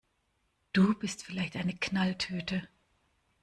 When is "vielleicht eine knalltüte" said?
1.23-2.67